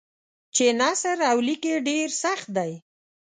[0.55, 2.71] چې نثر او لیک یې ډېر سخت دی.